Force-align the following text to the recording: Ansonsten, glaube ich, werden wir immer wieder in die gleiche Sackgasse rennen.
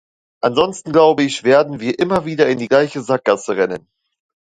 Ansonsten, 0.41 0.93
glaube 0.93 1.21
ich, 1.21 1.43
werden 1.43 1.79
wir 1.79 1.99
immer 1.99 2.25
wieder 2.25 2.49
in 2.49 2.57
die 2.57 2.67
gleiche 2.67 3.03
Sackgasse 3.03 3.55
rennen. 3.55 3.87